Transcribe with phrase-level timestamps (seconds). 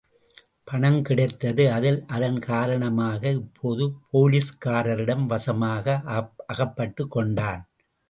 [0.63, 6.01] பணம் கிடைத்தது அதில், அதன் காரணமாக, இப்போது போலீஸ்காரரிடம் வசமாக
[6.49, 7.61] அகப்பட்டுக்கொண்டான்.